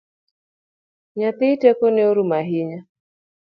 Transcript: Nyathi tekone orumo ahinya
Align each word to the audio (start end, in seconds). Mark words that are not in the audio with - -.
Nyathi 1.17 1.47
tekone 1.61 2.01
orumo 2.09 2.33
ahinya 2.41 2.79